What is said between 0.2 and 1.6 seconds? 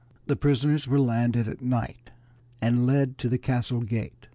The prisoners were landed